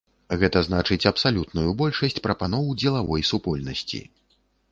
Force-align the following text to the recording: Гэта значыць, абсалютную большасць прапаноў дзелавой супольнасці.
Гэта 0.43 0.61
значыць, 0.67 1.05
абсалютную 1.09 1.75
большасць 1.83 2.17
прапаноў 2.27 2.65
дзелавой 2.81 3.27
супольнасці. 3.31 4.03